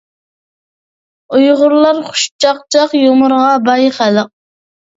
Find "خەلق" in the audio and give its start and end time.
4.03-4.35